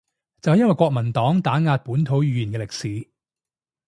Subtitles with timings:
[0.41, 3.09] 就係因為國民黨打壓本土語言嘅歷史